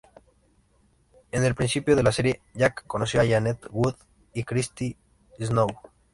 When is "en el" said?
1.29-1.53